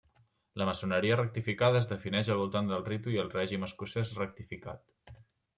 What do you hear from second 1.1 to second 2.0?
rectificada es